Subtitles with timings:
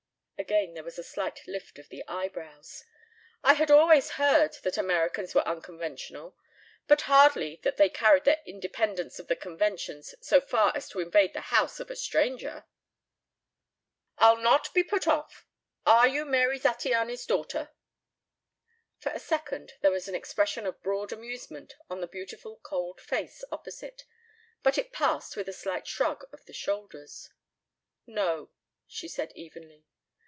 [0.37, 2.83] Again there was a slight lift of the eyebrows.
[3.43, 6.35] "I had always heard that Americans were unconventional,
[6.87, 11.33] but hardly that they carried their independence of the conventions so far as to invade
[11.33, 12.65] the house of a stranger."
[14.17, 15.45] "I'll not be put off.
[15.85, 17.69] Are you Mary Zattiany's daughter?"
[18.97, 23.43] For a second there was an expression of broad amusement on the beautiful cold face
[23.51, 24.05] opposite,
[24.63, 27.29] but it passed with a slight shrug of the shoulders.
[28.07, 28.49] "No,"
[28.87, 29.85] she said evenly.